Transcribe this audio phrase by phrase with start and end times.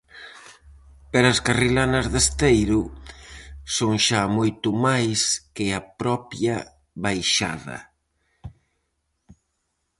[1.11, 2.81] Pero as carrilanas de Esteiro
[3.75, 5.19] son xa moito máis
[5.55, 6.55] que a propia
[7.03, 7.77] baixada.